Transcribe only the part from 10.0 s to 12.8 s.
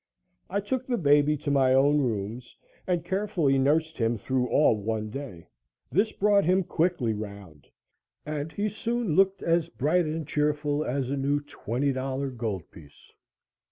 and cheerful as a new twenty dollar gold